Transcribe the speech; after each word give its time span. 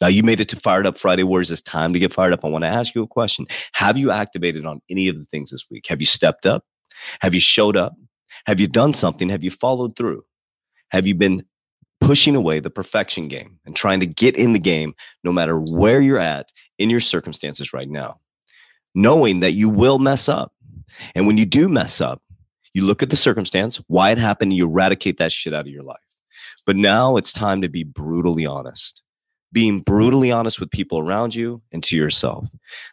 Now 0.00 0.08
you 0.08 0.22
made 0.22 0.40
it 0.40 0.48
to 0.50 0.56
Fired 0.56 0.86
Up 0.86 0.98
Friday 0.98 1.22
Warriors. 1.22 1.50
It's 1.50 1.62
time 1.62 1.92
to 1.92 1.98
get 1.98 2.12
fired 2.12 2.32
up. 2.32 2.44
I 2.44 2.48
want 2.48 2.64
to 2.64 2.68
ask 2.68 2.94
you 2.94 3.02
a 3.02 3.06
question. 3.06 3.46
Have 3.72 3.96
you 3.96 4.10
activated 4.10 4.66
on 4.66 4.80
any 4.90 5.08
of 5.08 5.16
the 5.16 5.24
things 5.24 5.50
this 5.50 5.64
week? 5.70 5.86
Have 5.88 6.00
you 6.00 6.06
stepped 6.06 6.44
up? 6.44 6.64
Have 7.20 7.34
you 7.34 7.40
showed 7.40 7.76
up? 7.76 7.94
Have 8.46 8.60
you 8.60 8.66
done 8.66 8.92
something? 8.92 9.28
Have 9.30 9.42
you 9.42 9.50
followed 9.50 9.96
through? 9.96 10.24
Have 10.90 11.06
you 11.06 11.14
been 11.14 11.44
pushing 12.00 12.36
away 12.36 12.60
the 12.60 12.70
perfection 12.70 13.28
game 13.28 13.58
and 13.64 13.74
trying 13.74 14.00
to 14.00 14.06
get 14.06 14.36
in 14.36 14.52
the 14.52 14.58
game 14.58 14.94
no 15.24 15.32
matter 15.32 15.58
where 15.58 16.00
you're 16.00 16.18
at 16.18 16.52
in 16.78 16.90
your 16.90 17.00
circumstances 17.00 17.72
right 17.72 17.88
now? 17.88 18.20
Knowing 18.94 19.40
that 19.40 19.52
you 19.52 19.68
will 19.68 19.98
mess 19.98 20.28
up. 20.28 20.52
And 21.14 21.26
when 21.26 21.38
you 21.38 21.46
do 21.46 21.68
mess 21.68 22.00
up, 22.00 22.22
you 22.74 22.84
look 22.84 23.02
at 23.02 23.08
the 23.08 23.16
circumstance, 23.16 23.80
why 23.88 24.10
it 24.10 24.18
happened, 24.18 24.52
you 24.52 24.66
eradicate 24.66 25.16
that 25.18 25.32
shit 25.32 25.54
out 25.54 25.66
of 25.66 25.72
your 25.72 25.82
life. 25.82 25.96
But 26.66 26.76
now 26.76 27.16
it's 27.16 27.32
time 27.32 27.62
to 27.62 27.68
be 27.68 27.84
brutally 27.84 28.44
honest 28.44 29.02
being 29.52 29.80
brutally 29.80 30.30
honest 30.30 30.60
with 30.60 30.70
people 30.70 30.98
around 30.98 31.34
you 31.34 31.62
and 31.72 31.82
to 31.84 31.96
yourself. 31.96 32.46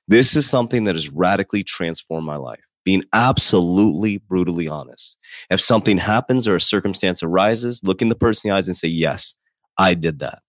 This 0.08 0.36
is 0.36 0.50
something 0.50 0.84
that 0.86 0.96
has 0.96 1.10
radically 1.10 1.64
transformed 1.64 2.26
my 2.26 2.38
life. 2.38 2.62
Being 2.86 3.04
absolutely 3.14 4.18
brutally 4.18 4.68
honest. 4.68 5.18
If 5.50 5.62
something 5.62 5.98
happens 5.98 6.48
or 6.48 6.56
a 6.56 6.62
circumstance 6.62 7.24
arises, 7.24 7.82
look 7.84 8.02
in 8.02 8.10
the 8.10 8.16
person 8.16 8.50
in 8.50 8.54
the 8.54 8.58
eyes 8.58 8.68
and 8.68 8.76
say, 8.76 8.90
Yes, 8.90 9.36
I 9.78 9.94
did 9.94 10.20
that. 10.20 10.40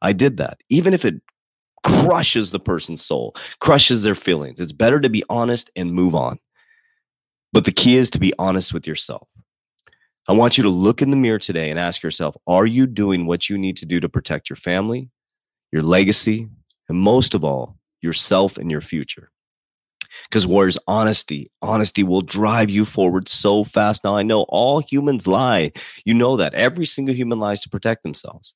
I 0.00 0.12
did 0.12 0.36
that. 0.36 0.60
Even 0.68 0.94
if 0.94 1.04
it 1.04 1.16
crushes 1.84 2.50
the 2.50 2.60
person's 2.60 3.04
soul, 3.04 3.34
crushes 3.60 4.02
their 4.02 4.14
feelings, 4.14 4.60
it's 4.60 4.72
better 4.72 5.00
to 5.00 5.08
be 5.08 5.24
honest 5.28 5.70
and 5.74 5.92
move 5.92 6.14
on. 6.14 6.38
But 7.52 7.64
the 7.64 7.72
key 7.72 7.96
is 7.96 8.10
to 8.10 8.20
be 8.20 8.32
honest 8.38 8.72
with 8.72 8.86
yourself. 8.86 9.28
I 10.28 10.32
want 10.32 10.56
you 10.56 10.62
to 10.62 10.70
look 10.70 11.02
in 11.02 11.10
the 11.10 11.16
mirror 11.16 11.38
today 11.38 11.70
and 11.70 11.78
ask 11.78 12.02
yourself 12.02 12.36
Are 12.46 12.66
you 12.66 12.86
doing 12.86 13.26
what 13.26 13.48
you 13.48 13.58
need 13.58 13.76
to 13.78 13.86
do 13.86 14.00
to 14.00 14.08
protect 14.08 14.50
your 14.50 14.56
family, 14.56 15.10
your 15.72 15.82
legacy, 15.82 16.48
and 16.88 16.98
most 16.98 17.34
of 17.34 17.44
all, 17.44 17.78
yourself 18.00 18.56
and 18.56 18.70
your 18.70 18.80
future? 18.80 19.30
Because, 20.28 20.46
Warriors, 20.46 20.78
honesty, 20.88 21.50
honesty 21.62 22.02
will 22.02 22.22
drive 22.22 22.68
you 22.68 22.84
forward 22.84 23.28
so 23.28 23.64
fast. 23.64 24.02
Now, 24.02 24.16
I 24.16 24.22
know 24.22 24.42
all 24.48 24.80
humans 24.80 25.26
lie. 25.26 25.72
You 26.04 26.14
know 26.14 26.36
that. 26.36 26.54
Every 26.54 26.86
single 26.86 27.14
human 27.14 27.38
lies 27.38 27.60
to 27.60 27.68
protect 27.68 28.02
themselves. 28.02 28.54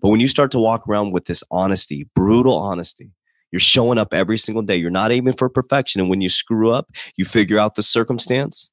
But 0.00 0.08
when 0.08 0.20
you 0.20 0.28
start 0.28 0.50
to 0.52 0.58
walk 0.58 0.88
around 0.88 1.12
with 1.12 1.26
this 1.26 1.44
honesty, 1.50 2.08
brutal 2.14 2.56
honesty, 2.56 3.10
you're 3.52 3.60
showing 3.60 3.98
up 3.98 4.12
every 4.12 4.38
single 4.38 4.62
day. 4.62 4.76
You're 4.76 4.90
not 4.90 5.12
aiming 5.12 5.34
for 5.34 5.48
perfection. 5.48 6.00
And 6.00 6.10
when 6.10 6.20
you 6.20 6.30
screw 6.30 6.70
up, 6.70 6.90
you 7.16 7.24
figure 7.24 7.58
out 7.58 7.74
the 7.74 7.82
circumstance, 7.82 8.70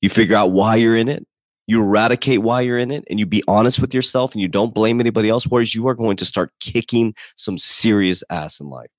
you 0.00 0.08
figure 0.08 0.36
out 0.36 0.52
why 0.52 0.76
you're 0.76 0.96
in 0.96 1.08
it, 1.08 1.26
you 1.70 1.82
eradicate 1.82 2.42
why 2.42 2.60
you're 2.60 2.78
in 2.78 2.90
it 2.90 3.04
and 3.08 3.18
you 3.18 3.26
be 3.26 3.42
honest 3.46 3.80
with 3.80 3.94
yourself 3.94 4.32
and 4.32 4.42
you 4.42 4.48
don't 4.48 4.74
blame 4.74 5.00
anybody 5.00 5.28
else, 5.28 5.44
whereas 5.46 5.74
you 5.74 5.86
are 5.88 5.94
going 5.94 6.16
to 6.16 6.24
start 6.24 6.52
kicking 6.60 7.14
some 7.36 7.56
serious 7.56 8.24
ass 8.30 8.60
in 8.60 8.68
life. 8.68 8.90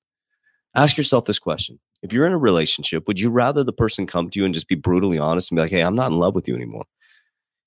Ask 0.76 0.98
yourself 0.98 1.26
this 1.26 1.40
question. 1.40 1.80
If 2.02 2.14
you're 2.14 2.26
in 2.26 2.34
a 2.34 2.38
relationship, 2.38 3.08
would 3.08 3.20
you 3.20 3.30
rather 3.30 3.64
the 3.64 3.74
person 3.74 4.08
come 4.08 4.30
to 4.30 4.40
you 4.40 4.46
and 4.46 4.54
just 4.54 4.68
be 4.68 4.76
brutally 4.76 5.20
honest 5.20 5.52
and 5.52 5.58
be 5.58 5.62
like, 5.62 5.72
hey, 5.72 5.82
I'm 5.82 5.96
not 5.96 6.12
in 6.12 6.18
love 6.18 6.34
with 6.34 6.48
you 6.48 6.56
anymore? 6.56 6.86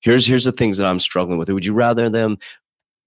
Here's 0.01 0.25
here's 0.25 0.43
the 0.43 0.51
things 0.51 0.77
that 0.77 0.87
I'm 0.87 0.99
struggling 0.99 1.37
with. 1.37 1.49
Would 1.49 1.65
you 1.65 1.73
rather 1.73 2.09
them 2.09 2.37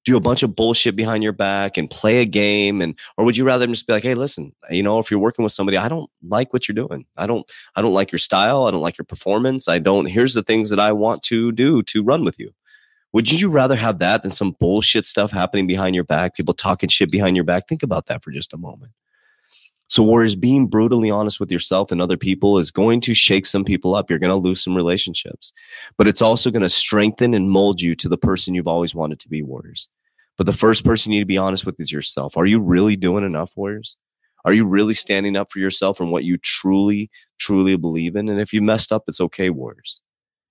do 0.08 0.16
a 0.16 0.20
bunch 0.20 0.42
of 0.42 0.56
bullshit 0.56 0.96
behind 0.96 1.22
your 1.22 1.32
back 1.32 1.76
and 1.76 1.90
play 1.90 2.20
a 2.20 2.24
game 2.24 2.80
and 2.80 2.98
or 3.16 3.24
would 3.24 3.36
you 3.36 3.44
rather 3.44 3.66
just 3.66 3.86
be 3.86 3.92
like 3.92 4.02
hey 4.02 4.14
listen 4.14 4.52
you 4.70 4.82
know 4.82 4.98
if 4.98 5.10
you're 5.10 5.20
working 5.20 5.42
with 5.42 5.52
somebody 5.52 5.76
i 5.76 5.88
don't 5.88 6.10
like 6.26 6.52
what 6.52 6.66
you're 6.66 6.74
doing. 6.74 7.04
I 7.16 7.26
don't 7.26 7.50
i 7.76 7.82
don't 7.82 7.94
like 7.94 8.12
your 8.12 8.18
style. 8.18 8.64
I 8.64 8.70
don't 8.70 8.80
like 8.80 8.98
your 8.98 9.04
performance. 9.04 9.68
I 9.68 9.78
don't 9.78 10.06
here's 10.06 10.34
the 10.34 10.42
things 10.42 10.70
that 10.70 10.80
i 10.80 10.92
want 10.92 11.22
to 11.24 11.52
do 11.52 11.82
to 11.84 12.02
run 12.02 12.24
with 12.24 12.38
you. 12.38 12.52
Would 13.12 13.32
you 13.32 13.48
rather 13.48 13.76
have 13.76 13.98
that 14.00 14.22
than 14.22 14.30
some 14.30 14.56
bullshit 14.60 15.06
stuff 15.06 15.30
happening 15.30 15.66
behind 15.66 15.94
your 15.94 16.04
back 16.04 16.34
people 16.34 16.54
talking 16.54 16.88
shit 16.88 17.10
behind 17.10 17.36
your 17.36 17.44
back? 17.44 17.68
Think 17.68 17.82
about 17.82 18.06
that 18.06 18.22
for 18.22 18.30
just 18.30 18.52
a 18.52 18.58
moment. 18.58 18.92
So, 19.90 20.02
Warriors, 20.02 20.36
being 20.36 20.66
brutally 20.66 21.10
honest 21.10 21.40
with 21.40 21.50
yourself 21.50 21.90
and 21.90 22.02
other 22.02 22.18
people 22.18 22.58
is 22.58 22.70
going 22.70 23.00
to 23.02 23.14
shake 23.14 23.46
some 23.46 23.64
people 23.64 23.94
up. 23.94 24.10
You're 24.10 24.18
going 24.18 24.28
to 24.28 24.36
lose 24.36 24.62
some 24.62 24.76
relationships, 24.76 25.52
but 25.96 26.06
it's 26.06 26.20
also 26.20 26.50
going 26.50 26.62
to 26.62 26.68
strengthen 26.68 27.32
and 27.32 27.50
mold 27.50 27.80
you 27.80 27.94
to 27.94 28.08
the 28.08 28.18
person 28.18 28.54
you've 28.54 28.68
always 28.68 28.94
wanted 28.94 29.18
to 29.20 29.28
be, 29.28 29.42
Warriors. 29.42 29.88
But 30.38 30.46
the 30.46 30.52
first 30.52 30.84
person 30.84 31.12
you 31.12 31.18
need 31.18 31.24
to 31.24 31.26
be 31.26 31.36
honest 31.36 31.66
with 31.66 31.78
is 31.80 31.92
yourself. 31.92 32.36
Are 32.36 32.46
you 32.46 32.60
really 32.60 32.96
doing 32.96 33.24
enough, 33.24 33.50
Warriors? 33.56 33.96
Are 34.44 34.52
you 34.52 34.64
really 34.64 34.94
standing 34.94 35.36
up 35.36 35.50
for 35.50 35.58
yourself 35.58 36.00
and 36.00 36.12
what 36.12 36.24
you 36.24 36.38
truly, 36.38 37.10
truly 37.38 37.76
believe 37.76 38.14
in? 38.14 38.28
And 38.28 38.40
if 38.40 38.52
you 38.52 38.62
messed 38.62 38.92
up, 38.92 39.02
it's 39.08 39.20
okay, 39.20 39.50
Warriors. 39.50 40.00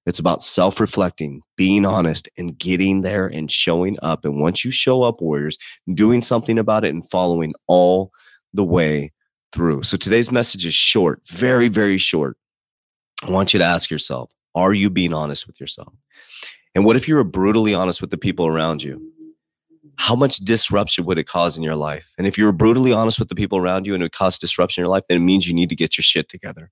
It's 0.06 0.20
about 0.20 0.44
self 0.44 0.80
reflecting, 0.80 1.42
being 1.56 1.86
honest, 1.86 2.30
and 2.38 2.58
getting 2.58 3.02
there 3.02 3.28
and 3.28 3.50
showing 3.50 3.98
up. 4.02 4.26
And 4.26 4.42
once 4.42 4.64
you 4.64 4.72
show 4.72 5.04
up, 5.04 5.22
Warriors, 5.22 5.58
doing 5.94 6.22
something 6.22 6.60
about 6.60 6.84
it 6.86 6.90
and 6.94 7.10
following 7.10 7.54
all 7.68 8.12
the 8.54 8.64
way 8.64 9.12
through. 9.54 9.84
So 9.84 9.98
today's 9.98 10.32
message 10.32 10.66
is 10.66 10.74
short, 10.74 11.22
very, 11.28 11.70
very 11.70 11.98
short. 11.98 12.38
I 13.24 13.32
want 13.32 13.54
you 13.54 13.58
to 13.60 13.66
ask 13.66 13.90
yourself 13.90 14.32
Are 14.54 14.74
you 14.74 14.90
being 14.90 15.14
honest 15.14 15.48
with 15.48 15.60
yourself? 15.60 15.94
And 16.76 16.86
what 16.86 16.96
if 16.96 17.08
you 17.08 17.16
were 17.16 17.24
brutally 17.24 17.74
honest 17.74 18.02
with 18.02 18.12
the 18.12 18.18
people 18.18 18.46
around 18.46 18.84
you? 18.84 19.02
How 19.98 20.16
much 20.16 20.38
disruption 20.38 21.06
would 21.06 21.18
it 21.18 21.26
cause 21.28 21.58
in 21.58 21.64
your 21.64 21.76
life? 21.76 22.14
And 22.18 22.28
if 22.28 22.38
you 22.38 22.46
were 22.46 22.52
brutally 22.52 22.92
honest 22.94 23.20
with 23.20 23.30
the 23.30 23.36
people 23.36 23.58
around 23.58 23.86
you 23.86 23.94
and 23.94 24.02
it 24.02 24.06
would 24.06 24.12
cause 24.12 24.38
disruption 24.38 24.82
in 24.82 24.86
your 24.86 24.92
life, 24.92 25.04
then 25.10 25.18
it 25.18 25.22
means 25.22 25.48
you 25.48 25.54
need 25.54 25.70
to 25.70 25.76
get 25.76 25.98
your 25.98 26.04
shit 26.04 26.30
together. 26.30 26.72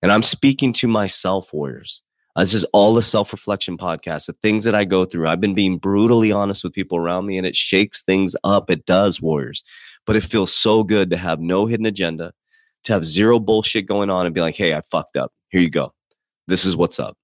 And 0.00 0.10
I'm 0.10 0.22
speaking 0.22 0.72
to 0.74 0.88
myself, 0.88 1.52
warriors. 1.52 2.02
Uh, 2.34 2.40
this 2.40 2.54
is 2.54 2.64
all 2.72 2.96
a 2.96 3.02
self 3.02 3.32
reflection 3.32 3.76
podcast. 3.76 4.26
The 4.26 4.32
things 4.42 4.64
that 4.64 4.74
I 4.74 4.84
go 4.84 5.04
through, 5.04 5.28
I've 5.28 5.40
been 5.40 5.54
being 5.54 5.76
brutally 5.76 6.32
honest 6.32 6.64
with 6.64 6.72
people 6.72 6.96
around 6.96 7.26
me 7.26 7.36
and 7.36 7.46
it 7.46 7.54
shakes 7.54 8.02
things 8.02 8.34
up. 8.42 8.70
It 8.70 8.86
does, 8.86 9.20
warriors 9.20 9.62
but 10.06 10.16
it 10.16 10.22
feels 10.22 10.54
so 10.54 10.82
good 10.82 11.10
to 11.10 11.16
have 11.16 11.40
no 11.40 11.66
hidden 11.66 11.86
agenda, 11.86 12.32
to 12.84 12.92
have 12.92 13.04
zero 13.04 13.38
bullshit 13.38 13.86
going 13.86 14.10
on 14.10 14.26
and 14.26 14.34
be 14.34 14.40
like, 14.40 14.56
hey, 14.56 14.74
I 14.74 14.80
fucked 14.80 15.16
up. 15.16 15.32
Here 15.48 15.60
you 15.60 15.70
go. 15.70 15.92
This 16.48 16.64
is 16.64 16.76
what's 16.76 16.98
up. 16.98 17.16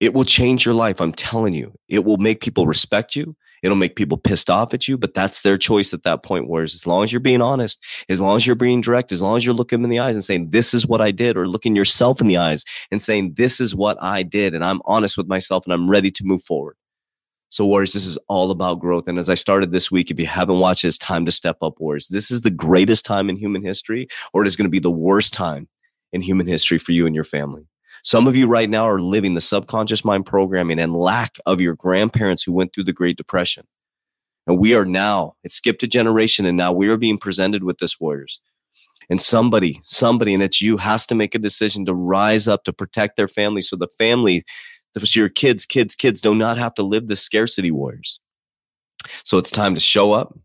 It 0.00 0.12
will 0.12 0.24
change 0.24 0.64
your 0.64 0.74
life. 0.74 1.00
I'm 1.00 1.12
telling 1.12 1.54
you, 1.54 1.72
it 1.88 2.04
will 2.04 2.16
make 2.16 2.40
people 2.40 2.66
respect 2.66 3.16
you. 3.16 3.36
It'll 3.62 3.76
make 3.78 3.96
people 3.96 4.18
pissed 4.18 4.50
off 4.50 4.74
at 4.74 4.86
you, 4.86 4.98
but 4.98 5.14
that's 5.14 5.40
their 5.40 5.56
choice 5.56 5.94
at 5.94 6.02
that 6.02 6.22
point. 6.22 6.48
Whereas 6.48 6.74
as 6.74 6.86
long 6.86 7.02
as 7.02 7.12
you're 7.12 7.20
being 7.20 7.40
honest, 7.40 7.82
as 8.10 8.20
long 8.20 8.36
as 8.36 8.46
you're 8.46 8.56
being 8.56 8.82
direct, 8.82 9.10
as 9.10 9.22
long 9.22 9.38
as 9.38 9.44
you're 9.46 9.54
looking 9.54 9.82
in 9.82 9.88
the 9.88 10.00
eyes 10.00 10.14
and 10.14 10.24
saying, 10.24 10.50
This 10.50 10.74
is 10.74 10.86
what 10.86 11.00
I 11.00 11.10
did, 11.10 11.34
or 11.34 11.48
looking 11.48 11.74
yourself 11.74 12.20
in 12.20 12.26
the 12.26 12.36
eyes 12.36 12.62
and 12.90 13.00
saying, 13.00 13.34
This 13.38 13.60
is 13.60 13.74
what 13.74 13.96
I 14.02 14.22
did, 14.22 14.54
and 14.54 14.62
I'm 14.62 14.82
honest 14.84 15.16
with 15.16 15.28
myself 15.28 15.64
and 15.64 15.72
I'm 15.72 15.88
ready 15.88 16.10
to 16.10 16.24
move 16.24 16.42
forward. 16.42 16.76
So, 17.48 17.64
Warriors, 17.64 17.94
this 17.94 18.04
is 18.04 18.18
all 18.28 18.50
about 18.50 18.80
growth. 18.80 19.04
And 19.06 19.18
as 19.18 19.30
I 19.30 19.34
started 19.34 19.72
this 19.72 19.90
week, 19.90 20.10
if 20.10 20.18
you 20.18 20.26
haven't 20.26 20.58
watched 20.58 20.84
it, 20.84 20.88
it's 20.88 20.98
time 20.98 21.24
to 21.24 21.32
step 21.32 21.56
up, 21.62 21.80
Warriors. 21.80 22.08
This 22.08 22.30
is 22.30 22.42
the 22.42 22.50
greatest 22.50 23.06
time 23.06 23.30
in 23.30 23.36
human 23.36 23.62
history, 23.62 24.08
or 24.34 24.42
it 24.42 24.46
is 24.46 24.56
going 24.56 24.66
to 24.66 24.70
be 24.70 24.78
the 24.78 24.90
worst 24.90 25.32
time 25.32 25.68
in 26.12 26.20
human 26.20 26.46
history 26.46 26.76
for 26.76 26.92
you 26.92 27.06
and 27.06 27.14
your 27.14 27.24
family. 27.24 27.66
Some 28.04 28.26
of 28.26 28.36
you 28.36 28.46
right 28.46 28.68
now 28.68 28.86
are 28.86 29.00
living 29.00 29.32
the 29.32 29.40
subconscious 29.40 30.04
mind 30.04 30.26
programming 30.26 30.78
and 30.78 30.94
lack 30.94 31.38
of 31.46 31.62
your 31.62 31.74
grandparents 31.74 32.42
who 32.42 32.52
went 32.52 32.74
through 32.74 32.84
the 32.84 32.92
Great 32.92 33.16
Depression. 33.16 33.66
And 34.46 34.58
we 34.58 34.74
are 34.74 34.84
now, 34.84 35.36
it 35.42 35.52
skipped 35.52 35.82
a 35.82 35.86
generation, 35.86 36.44
and 36.44 36.54
now 36.54 36.70
we 36.70 36.88
are 36.88 36.98
being 36.98 37.16
presented 37.16 37.64
with 37.64 37.78
this, 37.78 37.98
Warriors. 37.98 38.42
And 39.08 39.22
somebody, 39.22 39.80
somebody, 39.84 40.34
and 40.34 40.42
it's 40.42 40.60
you, 40.60 40.76
has 40.76 41.06
to 41.06 41.14
make 41.14 41.34
a 41.34 41.38
decision 41.38 41.86
to 41.86 41.94
rise 41.94 42.46
up 42.46 42.64
to 42.64 42.74
protect 42.74 43.16
their 43.16 43.26
family 43.26 43.62
so 43.62 43.74
the 43.74 43.88
family, 43.98 44.44
so 44.98 45.18
your 45.18 45.30
kids, 45.30 45.64
kids, 45.64 45.94
kids 45.94 46.20
do 46.20 46.34
not 46.34 46.58
have 46.58 46.74
to 46.74 46.82
live 46.82 47.08
the 47.08 47.16
scarcity, 47.16 47.70
Warriors. 47.70 48.20
So 49.22 49.38
it's 49.38 49.50
time 49.50 49.74
to 49.74 49.80
show 49.80 50.12
up. 50.12 50.38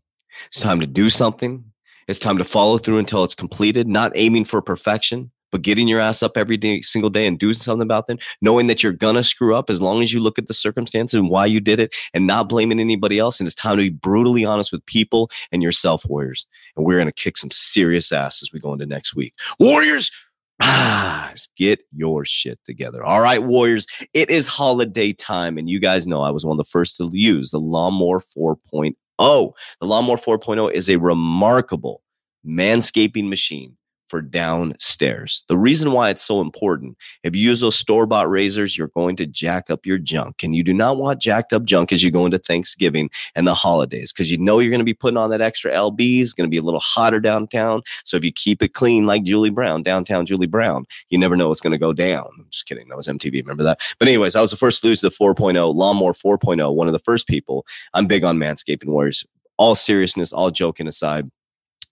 It's 0.46 0.60
time 0.60 0.80
to 0.80 0.86
do 0.86 1.10
something. 1.10 1.62
It's 2.08 2.18
time 2.18 2.38
to 2.38 2.44
follow 2.44 2.78
through 2.78 2.98
until 2.98 3.22
it's 3.22 3.34
completed, 3.34 3.86
not 3.86 4.12
aiming 4.14 4.46
for 4.46 4.62
perfection, 4.62 5.30
but 5.50 5.62
getting 5.62 5.88
your 5.88 6.00
ass 6.00 6.22
up 6.22 6.36
every 6.36 6.56
day, 6.56 6.80
single 6.82 7.10
day 7.10 7.26
and 7.26 7.38
doing 7.38 7.54
something 7.54 7.82
about 7.82 8.06
them, 8.06 8.18
knowing 8.40 8.66
that 8.66 8.82
you're 8.82 8.92
gonna 8.92 9.24
screw 9.24 9.54
up 9.54 9.70
as 9.70 9.80
long 9.80 10.02
as 10.02 10.12
you 10.12 10.20
look 10.20 10.38
at 10.38 10.46
the 10.46 10.54
circumstances 10.54 11.18
and 11.18 11.30
why 11.30 11.46
you 11.46 11.60
did 11.60 11.80
it 11.80 11.94
and 12.14 12.26
not 12.26 12.48
blaming 12.48 12.80
anybody 12.80 13.18
else. 13.18 13.40
And 13.40 13.46
it's 13.46 13.54
time 13.54 13.76
to 13.76 13.82
be 13.82 13.90
brutally 13.90 14.44
honest 14.44 14.72
with 14.72 14.84
people 14.86 15.30
and 15.52 15.62
yourself, 15.62 16.04
Warriors. 16.06 16.46
And 16.76 16.86
we're 16.86 16.98
gonna 16.98 17.12
kick 17.12 17.36
some 17.36 17.50
serious 17.50 18.12
ass 18.12 18.42
as 18.42 18.52
we 18.52 18.60
go 18.60 18.72
into 18.72 18.86
next 18.86 19.14
week. 19.14 19.34
Warriors, 19.58 20.10
rise, 20.60 21.48
get 21.56 21.80
your 21.92 22.24
shit 22.24 22.58
together. 22.64 23.04
All 23.04 23.20
right, 23.20 23.42
Warriors, 23.42 23.86
it 24.14 24.30
is 24.30 24.46
holiday 24.46 25.12
time. 25.12 25.58
And 25.58 25.68
you 25.68 25.80
guys 25.80 26.06
know 26.06 26.22
I 26.22 26.30
was 26.30 26.44
one 26.44 26.58
of 26.58 26.64
the 26.64 26.70
first 26.70 26.96
to 26.96 27.10
use 27.12 27.50
the 27.50 27.60
Lawnmower 27.60 28.20
4.0. 28.20 28.94
The 29.18 29.86
Lawnmower 29.86 30.16
4.0 30.16 30.72
is 30.72 30.88
a 30.88 30.96
remarkable 30.96 32.02
manscaping 32.46 33.28
machine 33.28 33.76
for 34.10 34.20
downstairs. 34.20 35.44
The 35.48 35.56
reason 35.56 35.92
why 35.92 36.10
it's 36.10 36.20
so 36.20 36.40
important, 36.40 36.98
if 37.22 37.36
you 37.36 37.42
use 37.42 37.60
those 37.60 37.76
store 37.76 38.06
bought 38.06 38.28
razors, 38.28 38.76
you're 38.76 38.88
going 38.88 39.16
to 39.16 39.26
jack 39.26 39.70
up 39.70 39.86
your 39.86 39.98
junk. 39.98 40.42
And 40.42 40.54
you 40.54 40.64
do 40.64 40.74
not 40.74 40.96
want 40.96 41.22
jacked 41.22 41.52
up 41.52 41.64
junk 41.64 41.92
as 41.92 42.02
you 42.02 42.10
go 42.10 42.26
into 42.26 42.38
Thanksgiving 42.38 43.08
and 43.36 43.46
the 43.46 43.54
holidays 43.54 44.12
because 44.12 44.30
you 44.30 44.36
know 44.36 44.58
you're 44.58 44.70
going 44.70 44.80
to 44.80 44.84
be 44.84 44.92
putting 44.92 45.16
on 45.16 45.30
that 45.30 45.40
extra 45.40 45.72
LB. 45.72 46.20
It's 46.20 46.32
going 46.32 46.48
to 46.48 46.50
be 46.50 46.56
a 46.56 46.62
little 46.62 46.80
hotter 46.80 47.20
downtown. 47.20 47.82
So 48.04 48.16
if 48.16 48.24
you 48.24 48.32
keep 48.32 48.62
it 48.62 48.74
clean 48.74 49.06
like 49.06 49.22
Julie 49.22 49.50
Brown, 49.50 49.82
downtown 49.84 50.26
Julie 50.26 50.48
Brown, 50.48 50.84
you 51.08 51.18
never 51.18 51.36
know 51.36 51.48
what's 51.48 51.60
going 51.60 51.72
to 51.72 51.78
go 51.78 51.92
down. 51.92 52.28
I'm 52.36 52.46
just 52.50 52.66
kidding. 52.66 52.88
That 52.88 52.96
was 52.96 53.06
MTV. 53.06 53.34
Remember 53.34 53.62
that? 53.62 53.80
But, 53.98 54.08
anyways, 54.08 54.34
I 54.34 54.40
was 54.40 54.50
the 54.50 54.56
first 54.56 54.80
to 54.82 54.88
lose 54.88 55.00
the 55.00 55.10
4.0, 55.10 55.74
Lawnmower 55.74 56.12
4.0, 56.12 56.74
one 56.74 56.88
of 56.88 56.92
the 56.92 56.98
first 56.98 57.28
people. 57.28 57.64
I'm 57.94 58.06
big 58.06 58.24
on 58.24 58.38
manscaping 58.38 58.88
warriors. 58.88 59.24
All 59.56 59.74
seriousness, 59.74 60.32
all 60.32 60.50
joking 60.50 60.88
aside 60.88 61.30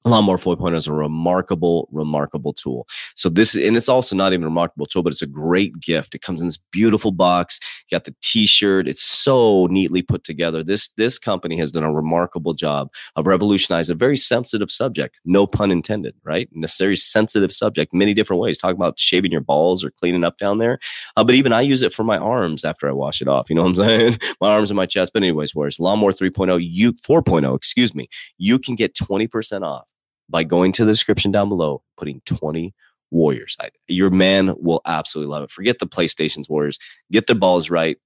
Lawnmower 0.09 0.39
4.0 0.39 0.77
is 0.77 0.87
a 0.87 0.93
remarkable, 0.93 1.89
remarkable 1.93 2.53
tool. 2.53 2.87
So 3.15 3.29
this, 3.29 3.55
and 3.55 3.77
it's 3.77 3.89
also 3.89 4.17
not 4.17 4.33
even 4.33 4.45
a 4.45 4.49
remarkable 4.49 4.87
tool, 4.87 5.03
but 5.03 5.13
it's 5.13 5.23
a 5.23 5.27
great 5.27 5.79
gift. 5.81 6.15
It 6.15 6.23
comes 6.23 6.41
in 6.41 6.47
this 6.47 6.59
beautiful 6.73 7.13
box. 7.13 7.61
You 7.89 7.97
got 7.97 8.05
the 8.05 8.15
T-shirt. 8.23 8.89
It's 8.89 9.03
so 9.03 9.67
neatly 9.67 10.03
put 10.03 10.25
together. 10.25 10.63
This 10.65 10.89
this 10.97 11.19
company 11.19 11.59
has 11.59 11.71
done 11.71 11.85
a 11.85 11.93
remarkable 11.93 12.55
job 12.55 12.91
of 13.17 13.27
revolutionizing 13.27 13.95
a 13.95 13.97
very 13.97 14.17
sensitive 14.17 14.71
subject. 14.71 15.21
No 15.25 15.47
pun 15.47 15.71
intended, 15.71 16.15
right? 16.25 16.49
A 16.63 16.69
very 16.79 16.97
sensitive 16.97 17.53
subject, 17.53 17.93
many 17.93 18.15
different 18.15 18.41
ways. 18.41 18.59
Talk 18.59 18.75
about 18.75 18.99
shaving 18.99 19.33
your 19.33 19.41
balls 19.41 19.85
or 19.85 19.91
cleaning 19.91 20.25
up 20.25 20.39
down 20.39 20.59
there. 20.59 20.79
Uh, 21.17 21.25
but 21.25 21.35
even 21.35 21.53
I 21.53 21.61
use 21.61 21.83
it 21.83 21.93
for 21.93 22.05
my 22.05 22.19
arms 22.19 22.65
after 22.65 22.89
I 22.89 22.93
wash 22.93 23.21
it 23.21 23.29
off. 23.29 23.51
You 23.51 23.57
know 23.57 23.63
what 23.63 23.69
I'm 23.69 23.75
saying? 23.87 24.19
my 24.41 24.49
arms 24.49 24.71
and 24.71 24.77
my 24.77 24.87
chest. 24.87 25.13
But 25.13 25.23
anyways, 25.23 25.55
whereas 25.55 25.79
Lawnmower 25.79 26.13
3.0, 26.13 26.59
you 26.63 26.93
4.0, 26.93 27.55
excuse 27.55 27.95
me, 27.95 28.09
you 28.39 28.59
can 28.59 28.75
get 28.75 28.95
20% 28.95 29.63
off 29.63 29.89
by 30.29 30.45
going 30.45 30.73
to 30.73 30.85
the 30.85 30.93
description 30.93 31.31
down 31.31 31.49
below, 31.49 31.83
putting 31.97 32.21
20 32.27 32.75
Warriors. 33.11 33.57
I, 33.59 33.71
your 33.87 34.11
man 34.11 34.55
will 34.59 34.83
absolutely 34.85 35.33
love 35.33 35.43
it. 35.43 35.51
Forget 35.51 35.79
the 35.79 35.87
PlayStation's 35.87 36.49
Warriors. 36.49 36.79
Get 37.11 37.27
the 37.27 37.35
balls 37.35 37.71
right 37.71 37.97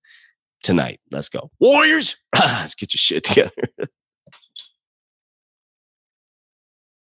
tonight. 0.62 1.00
Let's 1.10 1.28
go. 1.28 1.50
Warriors, 1.58 2.16
let's 2.34 2.76
get 2.76 2.94
your 2.94 2.98
shit 2.98 3.24
together. 3.24 3.50